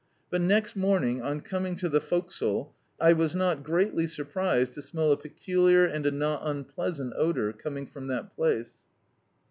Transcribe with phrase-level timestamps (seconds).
[0.31, 5.11] But, next morning, on coming to the forecastle I was not greatly surprised to smell
[5.11, 8.79] a peculiar and a not unpleasant odour, coming from that place.